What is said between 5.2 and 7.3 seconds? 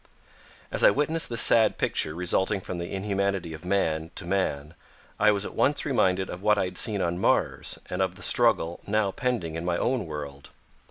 was at once reminded of what I had seen on